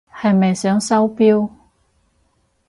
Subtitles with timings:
[0.11, 1.47] 係咪想收錶？